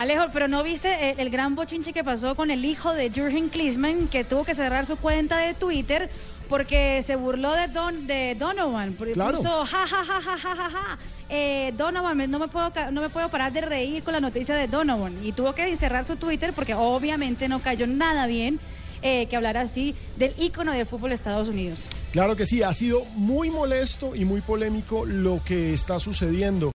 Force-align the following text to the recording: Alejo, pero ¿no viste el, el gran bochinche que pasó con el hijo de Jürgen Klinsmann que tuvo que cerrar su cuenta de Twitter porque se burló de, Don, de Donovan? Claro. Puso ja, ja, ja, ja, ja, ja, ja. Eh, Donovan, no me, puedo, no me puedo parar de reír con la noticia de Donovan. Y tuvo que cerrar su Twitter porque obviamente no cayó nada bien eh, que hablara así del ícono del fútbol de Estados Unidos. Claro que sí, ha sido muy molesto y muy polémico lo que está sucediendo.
Alejo, 0.00 0.28
pero 0.32 0.48
¿no 0.48 0.62
viste 0.62 1.10
el, 1.10 1.20
el 1.20 1.28
gran 1.28 1.54
bochinche 1.54 1.92
que 1.92 2.02
pasó 2.02 2.34
con 2.34 2.50
el 2.50 2.64
hijo 2.64 2.94
de 2.94 3.10
Jürgen 3.10 3.50
Klinsmann 3.50 4.08
que 4.08 4.24
tuvo 4.24 4.46
que 4.46 4.54
cerrar 4.54 4.86
su 4.86 4.96
cuenta 4.96 5.36
de 5.40 5.52
Twitter 5.52 6.08
porque 6.48 7.02
se 7.06 7.16
burló 7.16 7.52
de, 7.52 7.68
Don, 7.68 8.06
de 8.06 8.34
Donovan? 8.34 8.94
Claro. 9.12 9.36
Puso 9.36 9.66
ja, 9.66 9.86
ja, 9.86 10.02
ja, 10.02 10.22
ja, 10.22 10.38
ja, 10.38 10.56
ja, 10.56 10.70
ja. 10.70 10.98
Eh, 11.28 11.74
Donovan, 11.76 12.30
no 12.30 12.38
me, 12.38 12.48
puedo, 12.48 12.72
no 12.90 13.02
me 13.02 13.10
puedo 13.10 13.28
parar 13.28 13.52
de 13.52 13.60
reír 13.60 14.02
con 14.02 14.14
la 14.14 14.20
noticia 14.20 14.54
de 14.54 14.68
Donovan. 14.68 15.22
Y 15.22 15.32
tuvo 15.32 15.54
que 15.54 15.76
cerrar 15.76 16.06
su 16.06 16.16
Twitter 16.16 16.54
porque 16.54 16.72
obviamente 16.72 17.46
no 17.46 17.60
cayó 17.60 17.86
nada 17.86 18.26
bien 18.26 18.58
eh, 19.02 19.26
que 19.26 19.36
hablara 19.36 19.62
así 19.62 19.94
del 20.16 20.34
ícono 20.38 20.72
del 20.72 20.84
fútbol 20.86 21.10
de 21.10 21.14
Estados 21.14 21.48
Unidos. 21.48 21.78
Claro 22.12 22.36
que 22.36 22.44
sí, 22.44 22.62
ha 22.62 22.74
sido 22.74 23.04
muy 23.14 23.48
molesto 23.48 24.14
y 24.16 24.24
muy 24.24 24.40
polémico 24.40 25.06
lo 25.06 25.42
que 25.44 25.72
está 25.72 25.98
sucediendo. 26.00 26.68